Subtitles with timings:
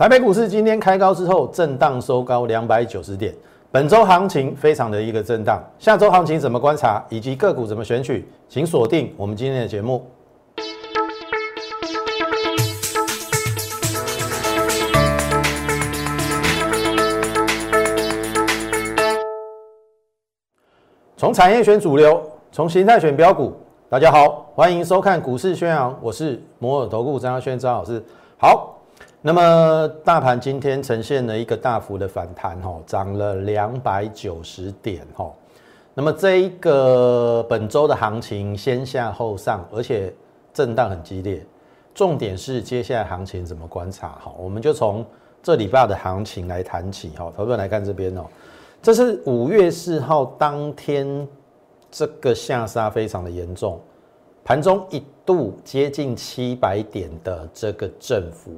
[0.00, 3.34] 台北股市今天开高之后震荡收高两百九十点，
[3.70, 10.06] 本周行情非常的一个震荡，下周行情怎么观察，以及个股怎么选取，请锁定我们今天的节目。
[21.18, 23.52] 从产业选主流，从形态选标股。
[23.90, 28.02] 大家好，欢迎收看股市宣扬，我是摩尔投顾张耀轩张老师。
[28.38, 28.79] 好，
[29.22, 35.30] 那么大盘今天呈现了一个大幅的反弹，哈，涨了两百九十点，哈。
[35.92, 40.12] 那么这一个本周的行情先下后上，而且
[40.54, 41.44] 震荡很激烈。
[41.94, 44.18] 重点是接下来行情怎么观察？
[44.22, 45.04] 哈，我们就从
[45.42, 47.30] 这礼拜的行情来谈起，哈。
[47.36, 48.24] 投资来看这边哦，
[48.80, 51.28] 这是五月四号当天。
[51.92, 53.80] 这个下杀非常的严重，
[54.44, 58.52] 盘中一度接近七百点的这个振幅，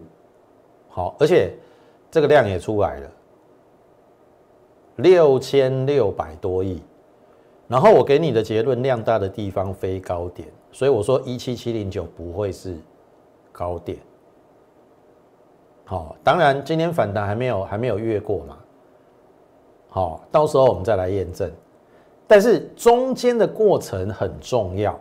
[0.95, 1.55] 好，而且
[2.11, 3.11] 这个量也出来了，
[4.97, 6.83] 六千六百多亿。
[7.67, 12.77] 然后我给你的结论，量大的地方非高点，所以我说一七七零九不会是
[13.51, 13.97] 高点。
[15.87, 18.59] 好，当然今天反弹还没有还没有越过嘛，
[19.89, 21.51] 好，到时候我们再来验证。
[22.27, 24.99] 但是中间的过程很重要，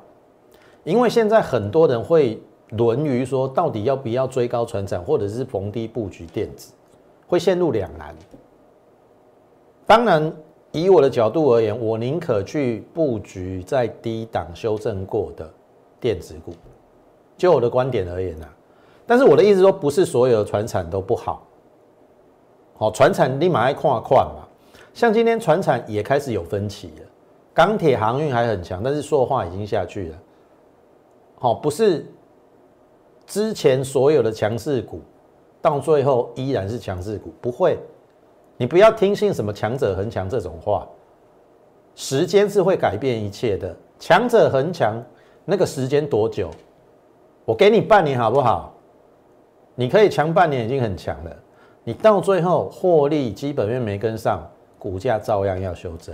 [0.86, 6.74] 因为现在很多人会轮于说，到底要不要追高船长，或者是逢低布局电子，
[7.28, 8.16] 会陷入两难。
[9.86, 10.32] 当然，
[10.72, 15.50] 以我的角度而言，我宁可去布局在低档修正过的
[16.00, 16.54] 电子股。
[17.38, 18.48] 就我的观点而言呢，
[19.06, 21.46] 但是我的意思说，不是所有的船产都不好。
[22.78, 24.48] 好，船产立马爱跨跨嘛，
[24.94, 27.06] 像今天船产也开始有分歧了。
[27.54, 30.18] 钢铁航运还很强，但是说话已经下去了。
[31.38, 32.06] 好，不是
[33.32, 35.00] 之前所有的强势股，
[35.62, 37.80] 到最后依然是强势股，不会。
[38.58, 40.86] 你不要听信什么强者恒强这种话，
[41.96, 43.74] 时间是会改变一切的。
[43.98, 45.02] 强者恒强，
[45.46, 46.52] 那个时间多久？
[47.46, 48.74] 我给你半年好不好？
[49.76, 51.34] 你可以强半年已经很强了。
[51.86, 54.46] 你到最后获利基本面没跟上，
[54.78, 56.14] 股价照样要修正。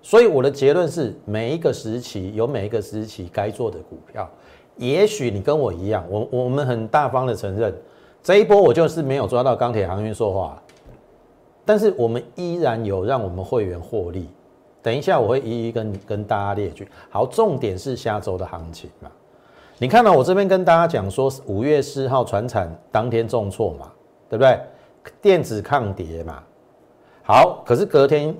[0.00, 4.26] 所以我的结论是，每一个时期有每一个时期该做的股票。
[4.76, 7.74] 也许你跟我一样，我我们很大方的承认，
[8.22, 10.62] 这一波我就是没有抓到钢铁航运说话，
[11.64, 14.28] 但是我们依然有让我们会员获利。
[14.82, 16.88] 等一下我会一一跟跟大家列举。
[17.10, 19.10] 好，重点是下周的行情嘛？
[19.78, 23.90] 你看到我这边跟大家讲说，五月四号船产当天重挫嘛，
[24.28, 24.60] 对不对？
[25.22, 26.42] 电子抗跌嘛。
[27.22, 28.34] 好，可是隔天。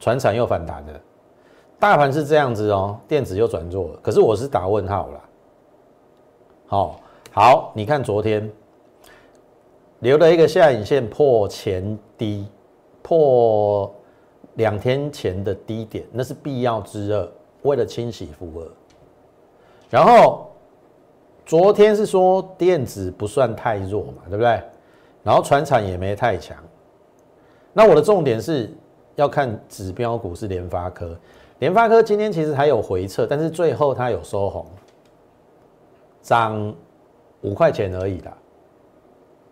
[0.00, 1.00] 船产又反弹了，
[1.78, 3.98] 大盘是这样子哦，电子又转弱了。
[4.02, 5.20] 可是我是打问号了。
[6.72, 6.98] 好，
[7.32, 8.50] 好，你看昨天
[9.98, 12.46] 留了一个下影线破前低，
[13.02, 13.94] 破
[14.54, 17.28] 两天前的低点，那是必要之二，
[17.60, 18.66] 为了清洗负荷。
[19.90, 20.50] 然后
[21.44, 24.58] 昨天是说电子不算太弱嘛，对不对？
[25.22, 26.56] 然后船产也没太强。
[27.74, 28.74] 那我的重点是。
[29.16, 31.14] 要看指标股是联发科，
[31.58, 34.64] 联发科今天其实还有回撤，但是最后它有收红，
[36.22, 36.74] 涨
[37.42, 38.36] 五块钱而已啦。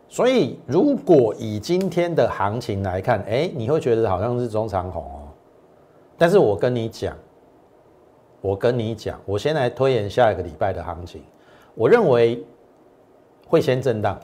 [0.09, 5.29] 所以如果以今天的行情来看，哎，你会觉得好像是中长红哦。
[6.17, 7.17] 但是我跟你讲，
[8.41, 11.23] 我跟你讲，我先来推演下一个礼拜的行情，
[11.75, 12.45] 我认为
[13.47, 14.19] 会先震荡，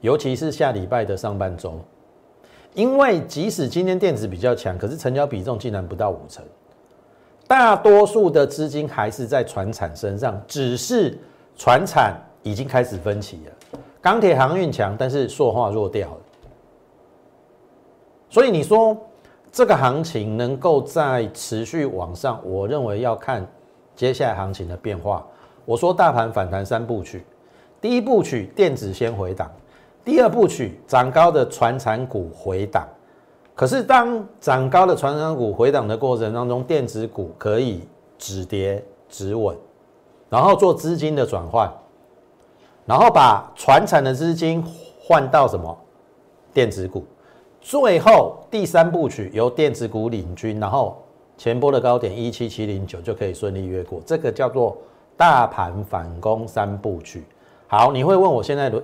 [0.00, 1.78] 尤其是下礼拜的上半周。
[2.74, 6.44] 因为即使今天电子比较强，可是成交比重竟然不到五成，
[7.48, 11.18] 大多数的资金还是在船产身上，只是
[11.56, 13.80] 船产已经开始分歧了。
[14.00, 16.18] 钢铁航运强，但是塑化弱掉了。
[18.28, 18.96] 所以你说
[19.50, 23.46] 这个行情能够在持续往上，我认为要看
[23.94, 25.26] 接下来行情的变化。
[25.64, 27.24] 我说大盘反弹三部曲，
[27.80, 29.50] 第一部曲电子先回档。
[30.04, 32.86] 第二部曲，涨高的船产股回档，
[33.56, 37.82] 可是当涨高的船产股回档的过程当中，电子股可以
[38.16, 39.56] 止跌止稳，
[40.28, 41.72] 然后做资金的转换，
[42.84, 44.64] 然后把传产的资金
[45.00, 45.76] 换到什么
[46.52, 47.04] 电子股，
[47.60, 51.02] 最后第三部曲由电子股领军，然后
[51.36, 54.76] 前波的高点一七七零九就可以顺利越过，这个叫做
[55.16, 57.24] 大盘反攻三部曲。
[57.68, 58.82] 好，你会问我现在的？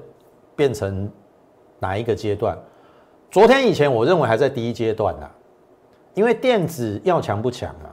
[0.55, 1.11] 变成
[1.79, 2.57] 哪一个阶段？
[3.31, 5.27] 昨天以前我认为还在第一阶段呢，
[6.13, 7.89] 因为电子要强不强啊，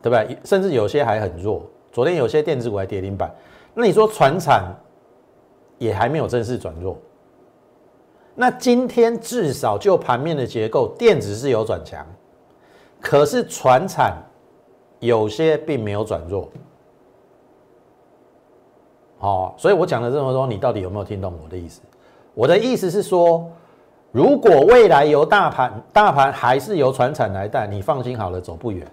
[0.00, 0.38] 对不对？
[0.44, 1.68] 甚至有些还很弱。
[1.96, 3.34] 昨天有些电子股还跌停板，
[3.72, 4.64] 那你说船产
[5.78, 6.94] 也还没有正式转弱，
[8.34, 12.04] 那今天至少就盘面的结构，电子是有转强，
[13.00, 14.22] 可是船产
[15.00, 16.50] 有些并没有转弱。
[19.16, 21.80] 好，所以我讲了这么多，你到底有没有听懂我的意思？
[22.34, 23.50] 我的意思是说，
[24.12, 28.86] 如果未来由大盘，大盘还是由船产来带，你放心好了，走不远。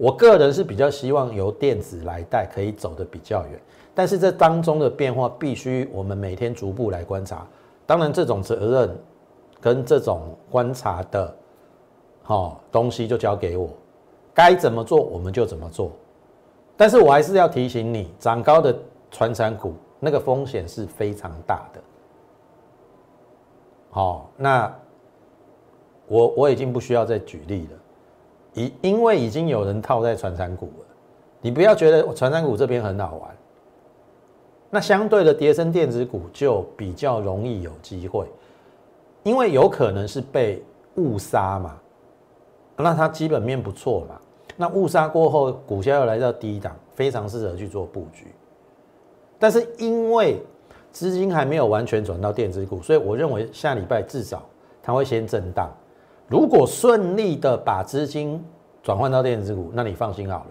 [0.00, 3.60] 我个人是比较希望由电子来带，可以走得比较远。
[3.94, 7.46] 但是这当中的变化，必须我们每天逐步来观察。
[7.84, 8.98] 当然，这种责任
[9.60, 11.36] 跟这种观察的，
[12.22, 13.68] 好东西就交给我，
[14.32, 15.92] 该怎么做我们就怎么做。
[16.78, 18.74] 但是我还是要提醒你，涨高的
[19.10, 21.80] 传产股那个风险是非常大的。
[23.90, 24.74] 好，那
[26.06, 27.78] 我我已经不需要再举例了，
[28.54, 30.84] 因因为已经有人套在传产股了，
[31.40, 33.30] 你不要觉得传产股这边很好玩。
[34.70, 38.26] 那相对的，叠升电子股就比较容易有机会，
[39.22, 40.62] 因为有可能是被
[40.96, 41.76] 误杀嘛，
[42.76, 44.20] 那它基本面不错嘛，
[44.56, 48.28] 那误杀过后，股价又来到低档，非常适合去做布局。
[49.38, 50.40] 但是因为
[50.92, 54.42] 资金还没有完全转到电子股，所以我认为下礼拜至少
[54.82, 55.68] 它会先震荡。
[56.30, 58.42] 如果顺利的把资金
[58.84, 60.46] 转换到电子股，那你放心好了，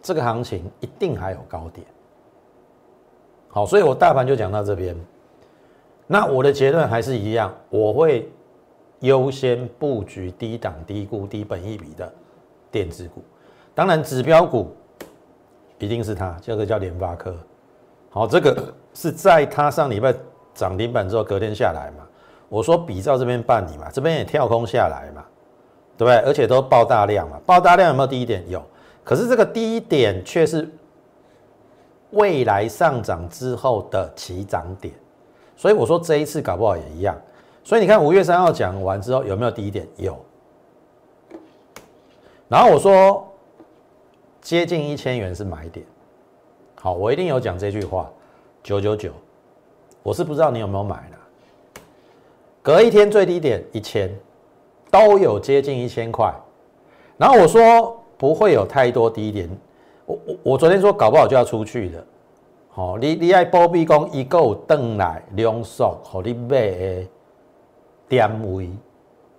[0.00, 1.84] 这个行情一定还有高点。
[3.48, 4.96] 好，所以我大盘就讲到这边。
[6.06, 8.30] 那我的结论还是一样，我会
[9.00, 12.10] 优先布局低档、低估、低本益比的
[12.70, 13.20] 电子股。
[13.74, 14.72] 当然，指标股
[15.80, 17.34] 一定是它，这个叫联发科。
[18.10, 20.14] 好，这个是在它上礼拜
[20.54, 22.06] 涨停板之后隔天下来嘛？
[22.48, 25.24] 我说比照这边办理嘛，这边也跳空下来嘛，
[25.96, 26.16] 对不对？
[26.28, 28.42] 而且都爆大量嘛，爆大量有没有低点？
[28.48, 28.62] 有，
[29.04, 30.68] 可是这个低点却是。
[32.12, 34.94] 未来上涨之后的起涨点，
[35.56, 37.14] 所以我说这一次搞不好也一样。
[37.64, 39.86] 所以你看五月三号讲完之后有没有低点？
[39.96, 40.16] 有。
[42.48, 43.26] 然后我说
[44.40, 45.84] 接近一千元是买点。
[46.80, 48.08] 好，我一定有讲这句话。
[48.62, 49.10] 九九九，
[50.04, 51.15] 我是不知道你有没有买的。
[52.66, 54.12] 隔一天最低点一千，
[54.90, 56.34] 都有接近一千块。
[57.16, 59.48] 然后我说不会有太多低点。
[60.04, 62.04] 我我我昨天说搞不好就要出去了，
[62.70, 67.06] 好，你你爱波比讲一个登来两手，好你买的
[68.08, 68.68] 点位，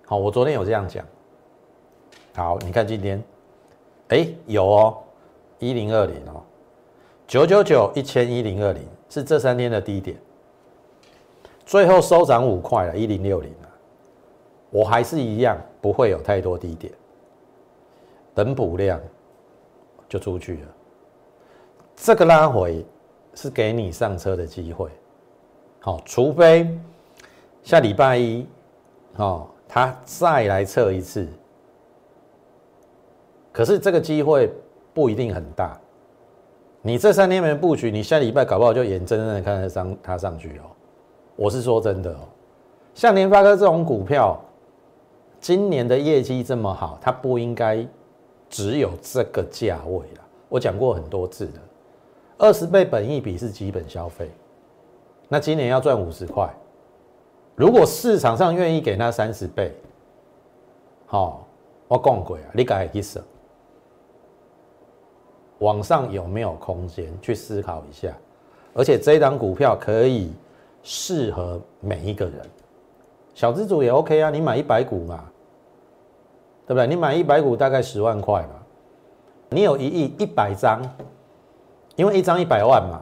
[0.06, 1.04] 好，我昨天有这样讲，
[2.34, 3.22] 好，你看今天，
[4.08, 4.96] 哎，有哦，
[5.58, 6.40] 一零二零哦，
[7.26, 10.16] 九九九一千一零二零是这三天的低点，
[11.68, 13.68] 最后收涨五块了，一零六零了，
[14.70, 16.90] 我还是一样不会有太多低点，
[18.34, 18.98] 等补量。
[20.08, 20.68] 就出去了，
[21.94, 22.82] 这个拉回
[23.34, 24.88] 是给你上车的机会，
[25.80, 26.66] 好，除非
[27.62, 28.46] 下礼拜一，
[29.16, 31.28] 哦，他再来测一次，
[33.52, 34.50] 可是这个机会
[34.94, 35.78] 不一定很大。
[36.80, 40.64] 你这三天没布局，你下礼拜搞不好就眼睁睁的看着上它上去哦。
[41.38, 42.26] 我是说真的哦，
[42.94, 44.36] 像联发科这种股票，
[45.40, 47.86] 今年的业绩这么好，它不应该。
[48.50, 51.60] 只有这个价位了，我讲过很多次的，
[52.38, 54.30] 二十倍本益比是基本消费。
[55.28, 56.48] 那今年要赚五十块，
[57.54, 59.70] 如果市场上愿意给那三十倍，
[61.04, 61.46] 好，
[61.88, 63.22] 我讲过啊，你改意思？
[65.58, 68.16] 网上有没有空间去思考一下？
[68.72, 70.32] 而且这一档股票可以
[70.82, 72.40] 适合每一个人，
[73.34, 75.24] 小资主也 OK 啊，你买一百股嘛。
[76.66, 76.86] 对不对？
[76.86, 78.50] 你买一百股大概十万块嘛，
[79.48, 80.82] 你有一亿一百张，
[81.96, 83.00] 因为一张一百万嘛，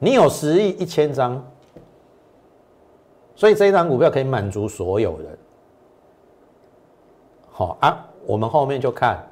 [0.00, 1.40] 你有十亿一千张，
[3.36, 5.38] 所以这一张股票可以满足所有人。
[7.48, 9.24] 好啊，我们后面就看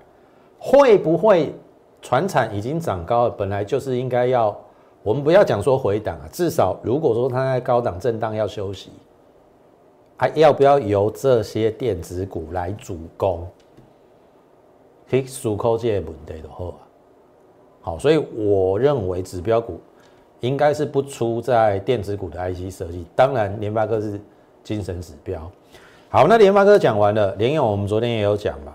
[0.56, 1.52] 会不会
[2.00, 4.56] 船产已经涨高了，本来就是应该要，
[5.06, 8.90] 我们不要讲说回档啊，至少如果说它在高档震荡要休息。
[10.16, 13.46] 还要不要由这些电子股来主攻？
[15.08, 16.74] 可以数口这些问题的话，
[17.82, 19.78] 好，所以我认为指标股
[20.40, 23.06] 应该是不出在电子股的 IC 设计。
[23.14, 24.20] 当然，联发科是
[24.64, 25.48] 精神指标。
[26.08, 28.74] 好，那联发科讲完了，联咏我们昨天也有讲嘛。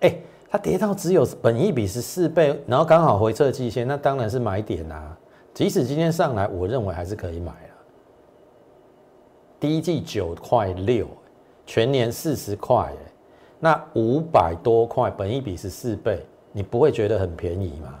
[0.00, 0.14] 哎，
[0.50, 5.16] 它跌到只有本一比十四倍，然后刚好回撤季线，那当然是买点啊。
[5.54, 7.70] 即使今天上来，我认为还是可以买了。
[9.60, 11.06] 第一季九块六，
[11.64, 12.92] 全年四十块，
[13.60, 16.20] 那五百多块，本一比是四倍，
[16.50, 18.00] 你不会觉得很便宜吗？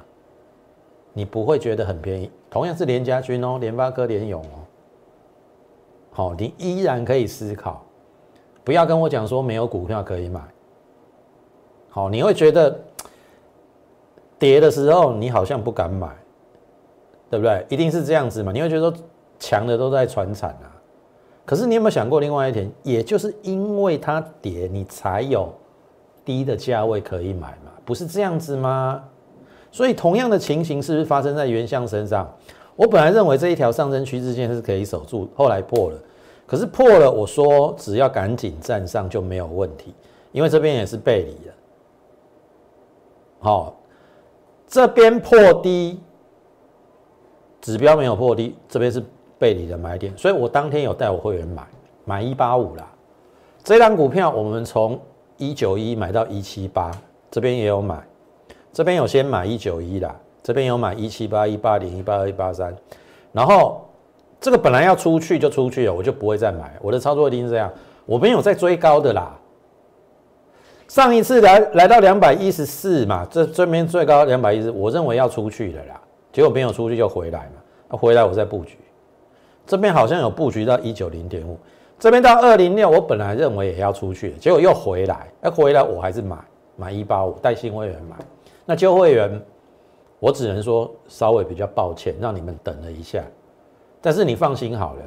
[1.12, 2.30] 你不会觉得很便宜？
[2.50, 4.58] 同样是联家军哦，联发科、联勇哦，
[6.10, 7.84] 好，你依然可以思考，
[8.64, 10.40] 不要跟我讲说没有股票可以买。
[11.88, 12.76] 好，你会觉得
[14.40, 16.08] 跌的时候你好像不敢买，
[17.34, 17.66] 对不对？
[17.68, 18.52] 一定是这样子嘛？
[18.52, 18.96] 你会觉得说
[19.40, 20.70] 强的都在传产啊。
[21.44, 22.70] 可是你有没有想过另外一点？
[22.84, 25.52] 也就是因为它跌，你才有
[26.24, 27.72] 低的价位可以买嘛？
[27.84, 29.02] 不是这样子吗？
[29.72, 32.32] 所以同样的情形是不是发生在原相身上？
[32.76, 35.98] 我本来认为这一条上升趋势线是可以守住，后来破了。
[36.46, 39.92] 可是破了，我说只要赶紧站上就没有问题，
[40.30, 41.54] 因为这边也是背离了。
[43.40, 43.76] 好，
[44.66, 46.00] 这边破低，
[47.64, 49.02] 指标没有破低，这边是
[49.38, 51.66] 背离的买点，所以我当天有带我会员买，
[52.04, 52.86] 买一八五啦。
[53.62, 55.00] 这张股票我们从
[55.38, 56.90] 一九一买到一七八，
[57.30, 57.98] 这边也有买，
[58.70, 62.76] 这边有先买一九一啦，这边有买一七八、一八零、一八二、一八三，
[63.32, 63.88] 然后
[64.38, 67.72] 这个本来要出去就出去了，我就不会再买，我的操作一定是这样，
[68.04, 69.34] 我没有在追高的啦。
[70.86, 75.98] 上一次来来到两百一十四嘛，这这边最高两百一十，我认为要出去的啦，
[76.34, 78.76] 结果没有出去就回来嘛，那回来我再布局，
[79.64, 81.56] 这边好像有布局到一九零点五，
[81.96, 86.36] 这边到二零六，我本来认为也要出去，结果又回来，那回来我还是买
[86.74, 88.16] 买一八五带新会员买，
[88.66, 89.40] 那旧会员
[90.18, 93.22] 我只能说稍微比较抱歉，让你们等了一下，
[94.02, 95.02] 但是你放心好了，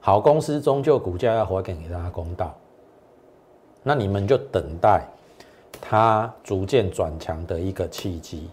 [0.00, 2.52] 好公司终究股价要还给大家公道。
[3.84, 5.06] 那你们就等待
[5.80, 8.50] 它逐渐转强的一个契机。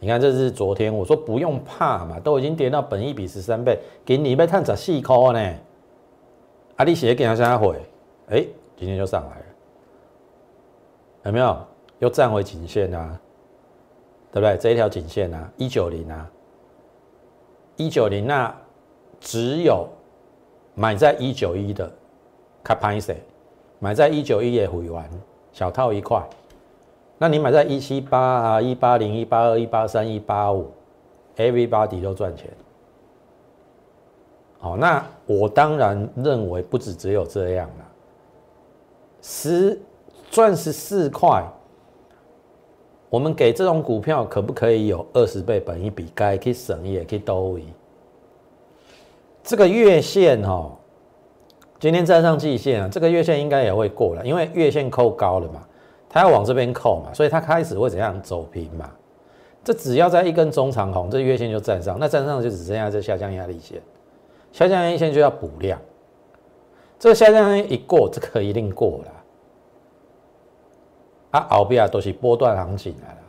[0.00, 5.54] 你看，这是昨天我说不用怕嘛，都已经跌到本一比十三倍，给你被探十四块呢。
[6.76, 7.74] 阿里写给他下回，
[8.28, 8.44] 哎，
[8.76, 9.44] 今天就上来了，
[11.24, 11.58] 有没有？
[11.98, 13.20] 又站回颈线啊？
[14.30, 14.56] 对不对？
[14.58, 16.30] 这一条颈线啊，一九零啊，
[17.76, 18.54] 一九零那
[19.18, 19.88] 只有
[20.74, 21.90] 买在一九一的
[22.62, 23.16] 卡潘塞。
[23.80, 25.08] 买在一九一也回完，
[25.52, 26.20] 小套一块。
[27.18, 30.70] 那你买在一七八啊、一八零、一八二、一八三、一八五
[31.36, 32.48] ，everybody 都赚钱。
[34.60, 37.84] 好，那我当然认为不止只有这样了。
[39.20, 39.80] 十
[40.30, 41.44] 赚十四块，
[43.10, 46.06] 我们给这种股票可不可以有二十倍本一笔？
[46.14, 47.64] 该可以省也可以兜一。
[49.42, 50.70] 这个月线哈。
[51.80, 55.64] 今天站上季线啊，这个月线应该也会过了，因为月线扣高了嘛，
[56.08, 58.90] 它要往这边扣嘛，所以它开始会怎样走平嘛？
[59.64, 63.82] 这只要在一根中长红，这月线就站上，那站上就只剩下这下降压力线，
[64.52, 65.78] 下降压力线就要补量，
[66.98, 69.12] 这下降压力一过，这个一定过了。
[71.32, 73.20] 啊，后边都是波段行情来了。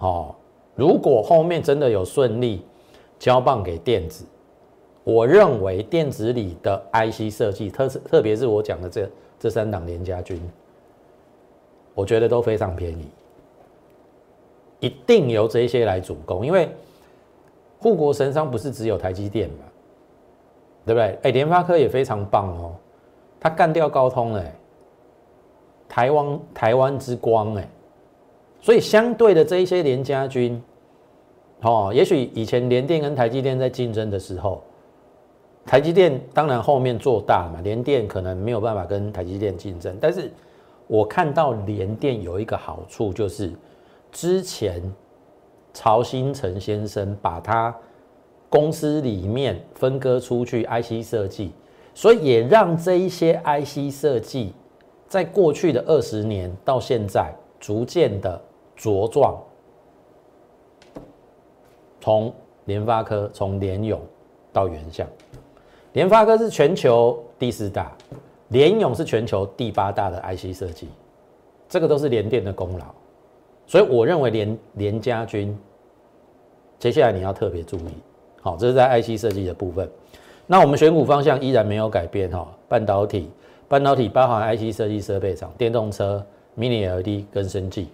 [0.00, 0.34] 哦，
[0.74, 2.66] 如果后面真的有顺利
[3.18, 4.26] 交棒给电子。
[5.04, 9.10] 我认为电子里的 IC 设计，特特别是我讲的这
[9.42, 10.40] 这三档联家军，
[11.94, 13.08] 我觉得都非常便宜，
[14.78, 16.68] 一定由这些来主攻，因为
[17.80, 19.64] 护国神商不是只有台积电嘛，
[20.86, 21.18] 对不对？
[21.24, 22.76] 哎，联发科也非常棒哦，
[23.40, 24.54] 它干掉高通哎，
[25.88, 27.68] 台湾台湾之光哎，
[28.60, 30.62] 所以相对的这一些联家军，
[31.62, 34.62] 哦，也许以前联电跟台积电在竞争的时候。
[35.64, 39.96] 台积电当然后面做大嘛，联电可能没有办法跟台积电竞争。
[40.00, 40.30] 但是
[40.86, 43.52] 我看到联电有一个好处，就是
[44.10, 44.82] 之前
[45.72, 47.74] 曹新成先生把他
[48.50, 51.52] 公司里面分割出去 IC 设计，
[51.94, 54.52] 所以也让这一些 IC 设计
[55.06, 58.38] 在过去的二十年到现在逐渐的
[58.76, 59.40] 茁壮，
[62.00, 64.00] 从联发科，从联咏
[64.52, 65.06] 到元相。
[65.92, 67.92] 联发科是全球第四大，
[68.48, 70.88] 联咏是全球第八大的 IC 设计，
[71.68, 72.86] 这个都是联电的功劳，
[73.66, 75.54] 所以我认为联联家军，
[76.78, 77.92] 接下来你要特别注意，
[78.40, 79.86] 好，这是在 IC 设计的部分。
[80.46, 83.28] 那我们选股方向依然没有改变哈，半导体，
[83.68, 86.24] 半导体包含 IC 设计设备厂、电动车、
[86.58, 87.88] Mini LED 跟生技。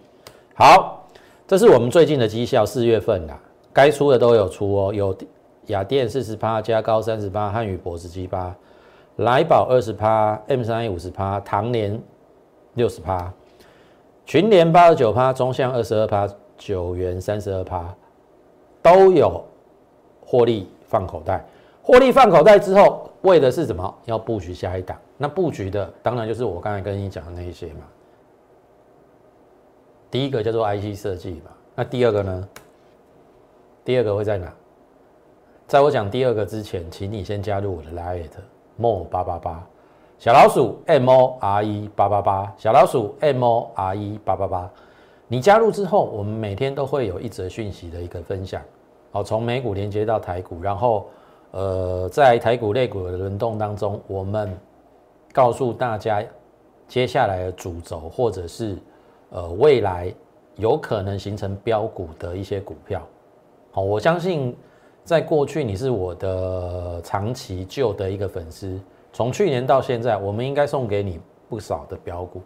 [0.55, 1.05] 好，
[1.49, 3.40] 这是我们最近的绩效，四月份啦，
[3.73, 5.17] 该出的都有出哦，有。
[5.69, 8.55] 雅电四十趴，加高三十八，汉语博十七趴，
[9.17, 11.99] 来宝二十趴，M 三 A 五十趴，唐联
[12.75, 13.33] 六十趴，
[14.27, 17.95] 群联八十九趴，中向二十二趴，九元三十二趴，
[18.83, 19.45] 都有
[20.25, 21.45] 获利放口袋。
[21.83, 23.95] 获利放口袋之后，为的是什么？
[24.05, 24.99] 要布局下一档。
[25.17, 27.81] 那布局的当然就是我刚才跟你讲的那一些嘛。
[30.11, 31.51] 第一个叫做 IC 设计嘛。
[31.75, 32.49] 那第二个呢？
[33.85, 34.53] 第二个会在哪？
[35.69, 38.25] 在我讲第二个之前，请你先加入我的 Line
[38.81, 39.63] Mo 八八八
[40.19, 44.71] 小老鼠 M O R E 八八八小老鼠 M O R E 八八八。
[45.27, 48.63] 你加入之后，我们每天都会有一则讯息的一个分享，
[49.13, 51.07] 好，从美股连接到台股，然后
[51.51, 54.51] 呃，在台股、类股的轮动当中，我们
[55.35, 56.25] 告诉大家
[56.87, 58.75] 接下来的主轴，或者是
[59.29, 60.11] 呃未来
[60.57, 63.07] 有可能形成标股的一些股票。
[63.71, 64.57] 好，我相信
[65.09, 68.79] 在过去你是我的长期旧的一个粉丝，
[69.11, 72.43] 从去年到现在，我们应该送给你不少的标股，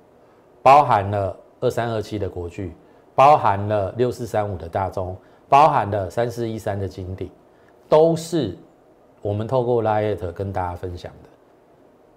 [0.63, 1.37] 包含了。
[1.61, 2.75] 二三二七的国巨，
[3.15, 5.17] 包含了六四三五的大中，
[5.49, 7.31] 包含了三四一三的金鼎，
[7.89, 8.59] 都是
[9.21, 11.29] 我们透过 Lite 跟大家分享的。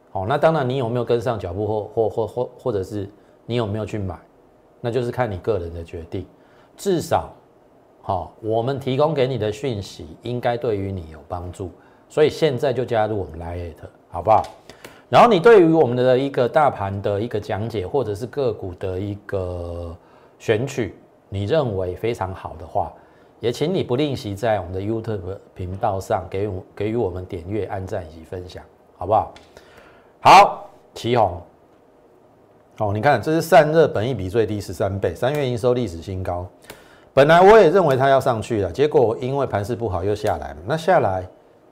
[0.09, 3.07] 好，那当然你有没有跟上脚步，或或或或或者是
[3.45, 4.17] 你有没有去买，
[4.81, 6.25] 那就是看你个人的决定。
[6.75, 7.31] 至少，
[8.07, 11.71] 好，我们提供给你的讯息应该对于你有帮助，
[12.07, 13.73] 所以现在就加入我们 Lite，
[14.11, 14.43] 好不好？
[15.09, 19.97] 然后你对于我们的一个大盘的一个讲解，或者是个股的一个
[20.37, 20.93] 选取，
[21.29, 22.93] 你认为非常好的话，
[23.39, 28.63] 也请你不吝惜在我们的 YouTube 频道上给我给予我们点阅、按赞以及分享，
[28.97, 29.33] 好不好？
[30.21, 31.41] 好，旗红，
[32.77, 36.47] 哦，你看这是散热，本益比最低十三倍，三月营收历史新高。
[37.15, 41.25] 本来我也认为它要上去了，结果因为盘势不好又下来了，那下来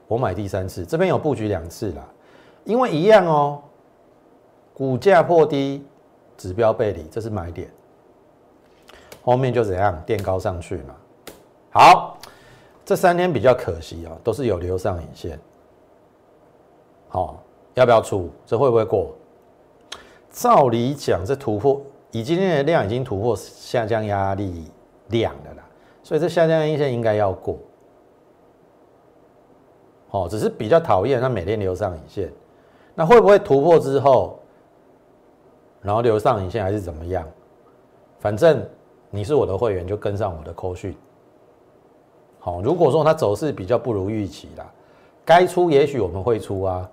[0.07, 2.09] 我买第三次，这边有布局两次了。
[2.63, 3.62] 因为一样哦，
[4.73, 5.85] 股价破低，
[6.38, 7.69] 指标背离，这是买点。
[9.21, 10.95] 后面就怎样垫高上去嘛。
[11.71, 12.17] 好，
[12.85, 15.38] 这三天比较可惜啊，都是有留上影线。
[17.09, 18.29] 好，要不要出？
[18.45, 19.13] 这会不会过？
[20.31, 21.81] 照理讲，这突破，
[22.12, 24.71] 以今天的量已经突破下降压力
[25.10, 25.63] 量的啦，
[26.01, 27.57] 所以这下降阴线应该要过。
[30.12, 32.31] 哦，只是比较讨厌它每天留上影线。
[32.95, 34.39] 那会不会突破之后，
[35.82, 37.28] 然后留上影线还是怎么样？
[38.19, 38.63] 反正
[39.10, 40.95] 你是我的会员，就跟上我的扣讯。
[42.39, 44.71] 好，如果说它走势比较不如预期啦，
[45.25, 46.89] 该出也许我们会出啊。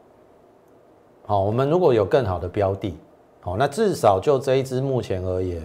[1.26, 2.96] 好，我们如果有更好的标的，
[3.42, 5.62] 好，那至少就这一支目前而言，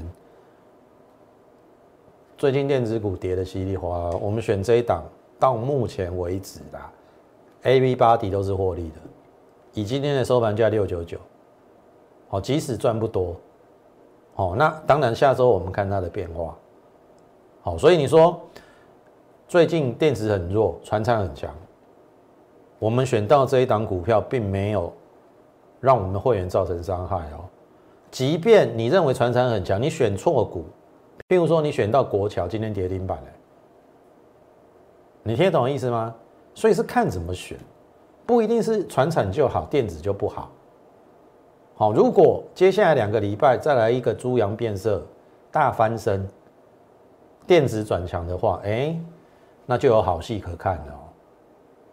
[2.37, 5.05] 最近电子股跌的稀里哗啦，我们选这一档
[5.39, 6.91] 到目前为止啦
[7.63, 8.95] A B 八底都是获利的。
[9.73, 11.17] 以今天的收盘价六九九，
[12.27, 13.37] 好，即使赚不多，
[14.33, 16.57] 好，那当然下周我们看它的变化，
[17.61, 18.37] 好，所以你说
[19.47, 21.53] 最近电子很弱，船厂很强，
[22.79, 24.93] 我们选到这一档股票，并没有
[25.79, 27.45] 让我们的会员造成伤害哦。
[28.11, 30.65] 即便你认为船厂很强，你选错股，
[31.27, 33.27] 譬如说你选到国桥，今天跌停板了，
[35.23, 36.13] 你听得懂意思吗？
[36.53, 37.57] 所以是看怎么选。
[38.27, 40.51] 不一定是传产就好，电子就不好。
[41.75, 45.03] 好，如果接下来两个礼拜再来一个猪羊变色、
[45.51, 46.27] 大翻身，
[47.47, 48.95] 电子转强的话，哎，
[49.65, 50.99] 那就有好戏可看了，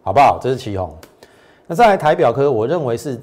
[0.03, 0.37] 好不好？
[0.39, 0.95] 这是旗红。
[1.65, 3.19] 那再来台表科，我认为是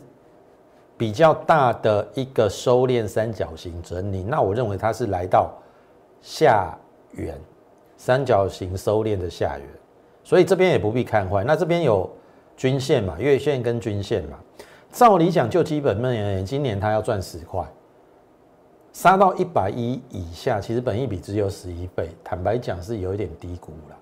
[0.96, 4.24] 比较大的一个收敛三角形整理。
[4.24, 5.52] 那我认为它是来到
[6.22, 6.76] 下
[7.12, 7.38] 缘，
[7.96, 9.66] 三角形收敛的下缘，
[10.24, 11.44] 所以这边也不必看坏。
[11.44, 12.10] 那这边有。
[12.56, 14.38] 均线嘛，月线跟均线嘛，
[14.92, 17.64] 照理讲就基本面而言，今年它要赚十块，
[18.92, 23.96] 杀到一百一以下，其实本益比只有十一倍，坦白讲是有一点低估了。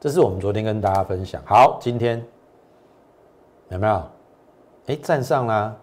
[0.00, 1.40] 这是我们昨天跟大家分享。
[1.46, 2.20] 好，今天
[3.68, 4.02] 有没有？
[4.86, 5.76] 哎，站上啦，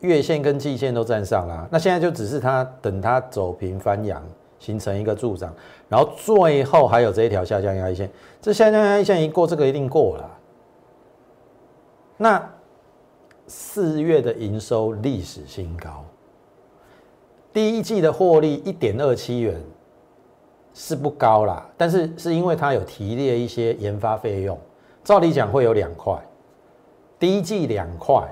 [0.00, 1.66] 月线跟季线都站上啦。
[1.70, 4.22] 那现在就只是它等它走平翻阳。
[4.60, 5.54] 形成一个助长，
[5.88, 8.10] 然后最后还有这一条下降压力线，
[8.42, 10.28] 这下降压力线一过，这个一定过了。
[12.16, 12.50] 那
[13.46, 16.04] 四月的营收历史新高，
[17.52, 19.62] 第一季的获利一点二七元
[20.74, 24.58] 是不高啦，但是是因为它有提列一些研发费用，
[25.04, 26.20] 照理讲会有两块，
[27.16, 28.28] 第一季两块，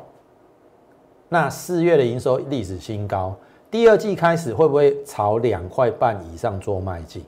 [1.28, 3.34] 那四月的营收历史新高。
[3.70, 7.24] 第二季开始会不会朝两块半以上做迈进？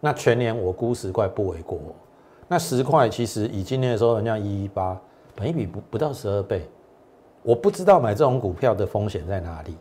[0.00, 1.78] 那全年我估十块不为过。
[2.48, 4.98] 那十块其实以今年的时候，人家一一八，
[5.34, 6.66] 本一比不不到十二倍。
[7.42, 9.76] 我不知道买这种股票的风险在哪里。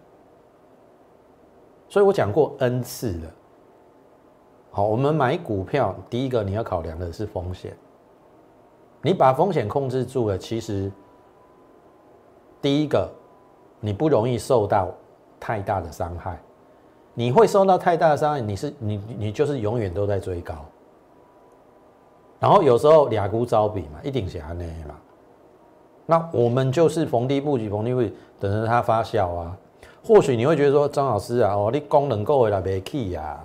[1.88, 3.32] 所以我讲过 N 次了。
[4.72, 7.76] 好，我们买股票，第一个你要考量的是风险。
[9.02, 10.92] 你把风险控制住了，其实
[12.66, 13.08] 第一个
[13.80, 14.90] 你不容易受到。
[15.38, 16.40] 太大的伤害，
[17.14, 20.56] 你会受到太大的伤害，你是你你就是永远都在追高，
[22.40, 24.96] 然后有时候俩股招比嘛，一定是安内嘛。
[26.08, 29.56] 那我们就是逢低布局，逢低布局，等着它发酵啊。
[30.04, 33.40] 或许你会觉得说，张老师啊，哦，你功能够为了没 key 呀？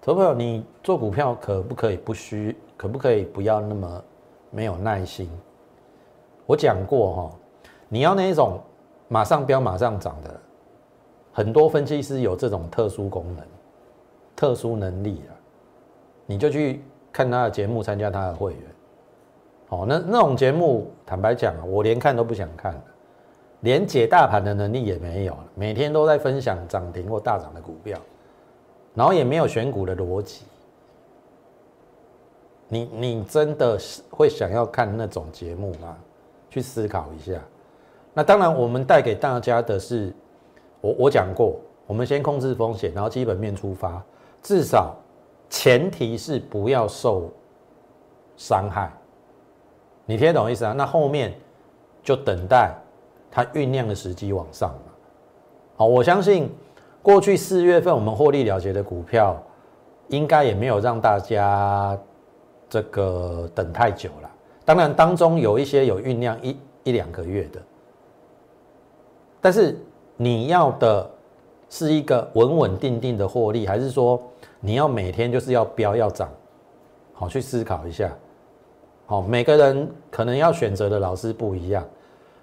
[0.00, 2.56] 投朋友，你做股票可不可以不需？
[2.76, 4.04] 可不可以不要那么
[4.50, 5.28] 没有耐心？
[6.46, 7.30] 我讲过哈，
[7.92, 8.60] 你要那一种
[9.08, 10.40] 马上飙、马上涨的，
[11.32, 13.44] 很多分析师有这种特殊功能、
[14.36, 15.34] 特殊能力啊，
[16.24, 18.62] 你就去看他的节目，参加他的会员。
[19.70, 22.80] 哦，那那种节目，坦白讲啊，我连看都不想看
[23.60, 27.98] 连解大盘的能力也没有每天都在分享涨停或大涨的股票，
[28.94, 30.44] 然后也没有选股的逻辑。
[32.68, 35.96] 你你真的是会想要看那种节目吗？
[36.48, 37.40] 去思考一下。
[38.14, 40.12] 那当然，我们带给大家的是，
[40.80, 44.02] 我我讲过，我们先控制风险，然后基本面出发，
[44.42, 44.94] 至少
[45.48, 47.30] 前提是不要受
[48.36, 48.92] 伤害。
[50.06, 50.72] 你听懂意思啊？
[50.72, 51.32] 那后面
[52.02, 52.74] 就等待。
[53.32, 54.92] 它酝酿的时机往上嘛，
[55.76, 56.52] 好，我相信
[57.00, 59.40] 过去四月份我们获利了结的股票，
[60.08, 61.96] 应该也没有让大家
[62.68, 64.30] 这个等太久了。
[64.64, 67.62] 当然，当中有一些有酝酿一一两个月的，
[69.40, 69.78] 但是
[70.16, 71.10] 你要的
[71.68, 74.20] 是一个稳稳定定的获利，还是说
[74.60, 76.28] 你要每天就是要飙要涨？
[77.14, 78.10] 好，去思考一下。
[79.06, 81.84] 好，每个人可能要选择的老师不一样。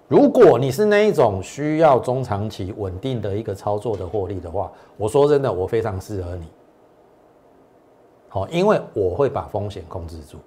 [0.06, 6.46] 如果你是那一种需要中长期稳定的一个操作的获利的话，我说真的，我非常适合你。
[8.28, 10.38] 好，因为我会把风险控制住。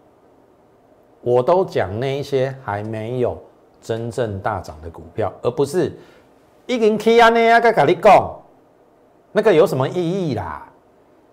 [1.22, 3.38] 我都讲那一些还没有
[3.80, 5.94] 真正大涨的股票，而不是
[6.66, 8.40] 一根 K 啊那样个跟你讲，
[9.32, 10.68] 那个有什么意义啦？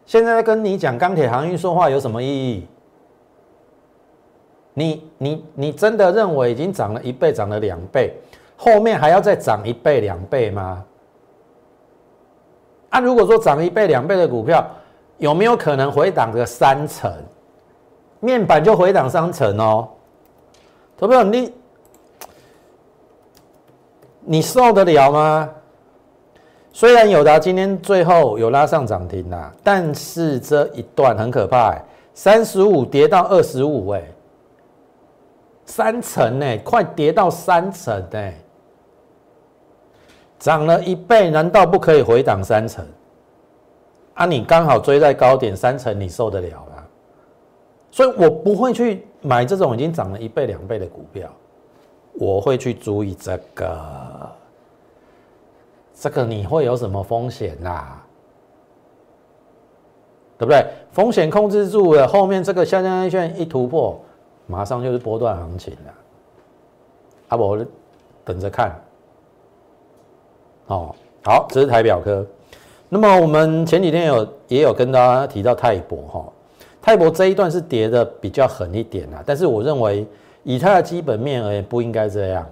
[0.07, 2.67] 现在跟你讲钢铁航运说话有什么意义？
[4.75, 8.15] 你你你真的认为已经涨了一倍，涨了两倍，
[8.57, 10.85] 后面还要再涨一倍两倍吗？
[12.91, 14.67] 啊，如果说涨一倍两倍的股票，
[15.19, 17.13] 有没有可能回档个三成？
[18.21, 19.89] 面板就回档三成哦，
[20.97, 21.53] 投票你
[24.31, 25.49] 你受得了吗？
[26.71, 31.75] 虽然友达今天最后有拉上涨停啦，但是这一段很可怕，
[32.13, 34.03] 三十五跌到二十五，哎。
[35.65, 38.33] 三成呢，快跌到三成呢，
[40.39, 42.85] 涨了一倍，难道不可以回档三成？
[44.13, 46.85] 啊，你刚好追在高点，三成你受得了吗？
[47.91, 51.31] 所以我不会去买这种已经涨了一倍两倍的股票，
[52.19, 54.31] 我会去注意这个，
[55.95, 57.85] 这个你会有什么风险呐？
[60.37, 60.67] 对不对？
[60.91, 64.01] 风险控制住了，后面这个下降线一突破。
[64.47, 65.95] 马上就是波段行情了，
[67.29, 67.59] 阿伯
[68.25, 68.75] 等着看。
[70.69, 72.27] 哦，好，这是台表科。
[72.89, 76.25] 那么我们前几天有也有跟大家提到泰博哈，
[76.81, 80.07] 泰博这一段是跌的比较狠一点啊，但是我认为
[80.49, 82.49] 以它的基本面而言不应该这样。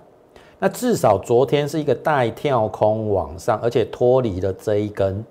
[0.59, 5.25] 那至少昨天是一个带跳空往上，而且脱离了这一根，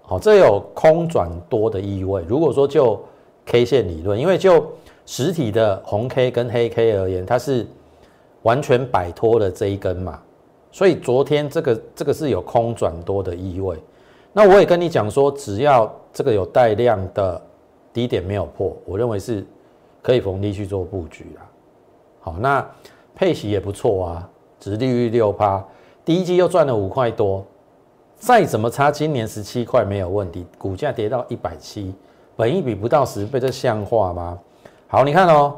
[0.00, 2.24] 好，这有空转多的意味。
[2.26, 2.98] 如果说就
[3.44, 4.66] K 线理论，因为就
[5.04, 7.66] 实体的红 K 跟黑 K 而言，它是
[8.40, 10.18] 完全摆脱了这一根嘛，
[10.70, 13.76] 所以昨天这个这个是有空转多的意味。
[14.32, 17.38] 那我也跟你讲说，只要这个有带量的
[17.92, 19.44] 低点没有破，我认为是
[20.02, 21.48] 可以逢低去做布局啦。
[22.20, 22.68] 好，那
[23.14, 24.28] 配息也不错啊，
[24.60, 25.64] 殖利率六趴，
[26.04, 27.44] 第一季又赚了五块多，
[28.16, 31.94] 再怎么差今年十七块没有问题，股价跌到一百七，
[32.36, 34.38] 本一比不到十倍，这像话吗？
[34.88, 35.54] 好，你看哦，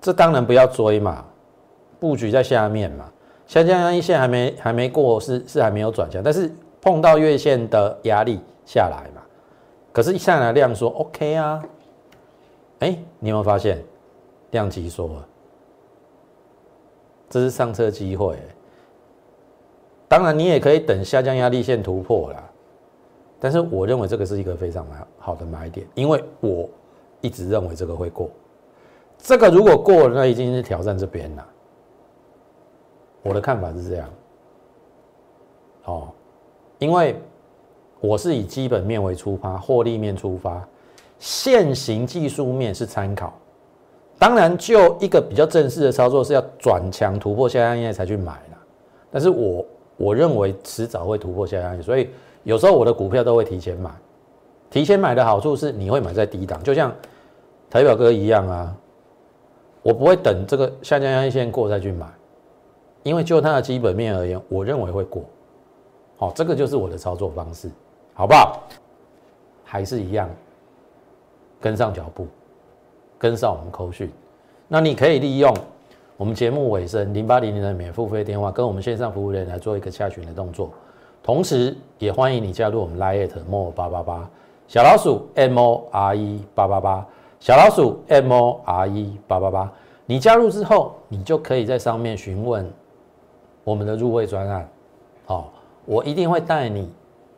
[0.00, 1.24] 这当然不要追嘛，
[2.00, 3.10] 布局在下面嘛，
[3.46, 9.22] 下降一线还没还没过，是是还没有转强，但是碰到月线的压力下来嘛，
[9.92, 11.62] 可是一下来量说 OK 啊，
[12.80, 13.84] 哎，你有没有发现
[14.50, 15.10] 量级说，
[17.28, 18.36] 这是上车机会，
[20.08, 22.50] 当然你也可以等下降压力线突破了，
[23.38, 26.68] 但是我认为这个是一个非常好好的买点，因为我。
[27.20, 28.30] 一直认为这个会过，
[29.18, 31.44] 这个如果过了，那已经是挑战这边了。
[33.22, 34.08] 我的看法是这样，
[35.86, 36.12] 哦，
[36.78, 37.20] 因为
[37.98, 40.64] 我是以基本面为出发，获利面出发，
[41.18, 43.32] 现行技术面是参考。
[44.18, 48.58] 当然，就一个比较正式的操作是要转强突破下压线才去买了。
[49.10, 49.64] 但是我
[49.96, 52.10] 我认为迟早会突破下压线，所以
[52.42, 53.90] 有时候我的股票都会提前买。
[54.70, 56.92] 提前买的好处是你会买在低档，就像
[57.70, 58.76] 台表哥一样啊，
[59.82, 62.06] 我不会等这个下降压线过再去买，
[63.02, 65.24] 因为就它的基本面而言，我认为会过。
[66.16, 67.70] 好，这个就是我的操作方式，
[68.12, 68.60] 好不好？
[69.64, 70.28] 还是一样，
[71.60, 72.26] 跟上脚步，
[73.18, 74.10] 跟上我们扣讯。
[74.68, 75.54] 那你可以利用
[76.16, 80.70] 我们节目尾声零八零零的免付费电话，跟我们线上服务人员来做一个下询的动作。
[81.22, 84.30] 同时，也欢迎你加入我们 Lite More 八八八
[84.66, 87.06] 小老鼠 M O R E 八八八
[87.40, 89.72] 小老鼠 M O R E 八八八。
[90.06, 92.70] 你加入之后，你就可以在上面询问
[93.64, 94.68] 我们的入会专案，
[95.26, 95.52] 好。
[95.84, 96.92] 我一定会带你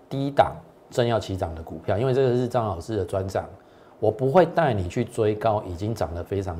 [0.08, 0.56] 低档
[0.90, 3.44] 正要起涨的股票，因为这个是张老师的专长。
[4.00, 6.56] 我不会带你去追高已经涨得非常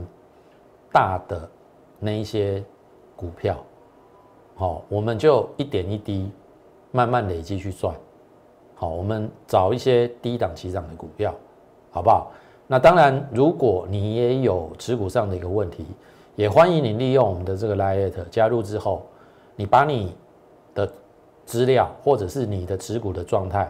[0.93, 1.49] 大的
[1.99, 2.63] 那一些
[3.17, 3.57] 股票。
[4.55, 6.31] 好，我们就一点一滴
[6.93, 7.93] 慢慢累积去赚。
[8.77, 11.35] 好，我们找一些低档起涨的股票，
[11.91, 12.31] 好不好？
[12.69, 15.85] 那当然，如果你也有持股上的一个问题，
[16.37, 19.03] 也欢迎你利用我们的这个 l i t 加入之后，
[19.57, 20.15] 你把你
[20.75, 20.89] 的。
[21.47, 23.69] 资料或者是你的持股的状态，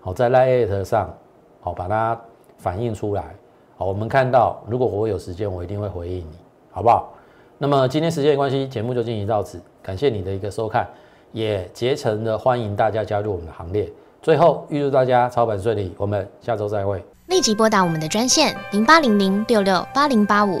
[0.00, 1.08] 好在 l i t 上，
[1.60, 2.20] 好把它
[2.60, 3.34] 反映出来。
[3.76, 6.36] 好，我们看到，如果我有时间，我一定会回应你，
[6.70, 7.12] 好不好？
[7.56, 10.86] 那么今天时间关系，节目就进行到此，感谢你的一个收看，
[11.32, 13.90] 也竭诚的欢迎大家加入我们的行列。
[14.22, 17.02] 最后预祝大家操盘顺利，我们下周再会。
[17.28, 20.60] 立即拨打我们的专线零八零零六六八零八五。